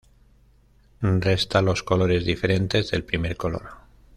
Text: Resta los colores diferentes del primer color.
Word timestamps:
Resta 0.99 1.61
los 1.61 1.83
colores 1.83 2.25
diferentes 2.25 2.89
del 2.89 3.03
primer 3.03 3.37
color. 3.37 3.61